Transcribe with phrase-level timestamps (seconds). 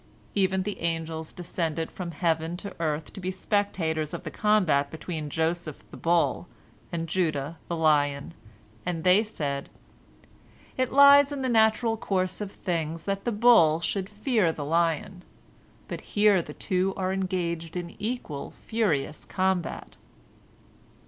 [0.33, 5.29] "Even the angels descended from heaven to earth to be spectators of the combat between
[5.29, 6.47] Joseph the bull
[6.91, 8.33] and Judah the lion,
[8.83, 9.69] and they said,
[10.75, 15.21] "It lies in the natural course of things that the bull should fear the lion,
[15.87, 19.97] but here the two are engaged in equal, furious combat."